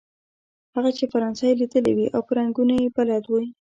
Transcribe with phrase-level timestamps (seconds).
[0.75, 3.45] هغه چې فرانسه یې ليدلې وي او په رنګونو يې بلد وي.